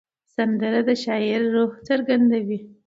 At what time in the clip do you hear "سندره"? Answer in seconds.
0.35-0.81